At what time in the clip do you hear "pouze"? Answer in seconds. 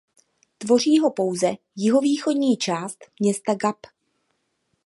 1.11-1.51